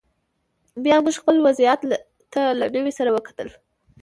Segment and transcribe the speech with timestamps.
[0.83, 1.81] بیا موږ خپل وضعیت
[2.33, 3.49] ته له نوي سره وکتل